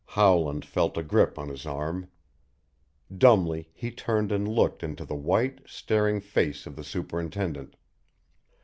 Howland 0.17 0.65
felt 0.65 0.97
a 0.97 1.03
grip 1.03 1.37
on 1.37 1.49
his 1.49 1.63
arm. 1.67 2.07
Dumbly 3.15 3.69
he 3.71 3.91
turned 3.91 4.31
and 4.31 4.47
looked 4.47 4.81
into 4.81 5.05
the 5.05 5.13
white, 5.13 5.61
staring 5.67 6.19
face 6.19 6.65
of 6.65 6.75
the 6.75 6.83
superintendent. 6.83 7.75